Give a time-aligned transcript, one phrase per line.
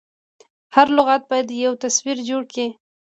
[0.75, 2.67] هر لغت باید یو تصویر جوړ کړي.